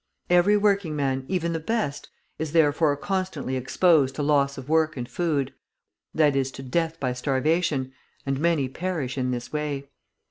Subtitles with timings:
[0.31, 2.09] Every working man, even the best,
[2.39, 5.53] is therefore constantly exposed to loss of work and food,
[6.11, 7.91] that is to death by starvation,
[8.25, 9.89] and many perish in this way.